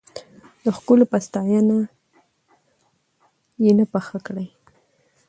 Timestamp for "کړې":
4.27-4.47